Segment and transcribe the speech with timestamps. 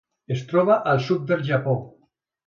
[0.35, 1.75] Es troba al sud del Japó.